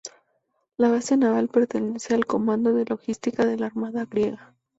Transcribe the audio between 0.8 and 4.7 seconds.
base Naval pertenece al "Comando de Logística de la Armada griega.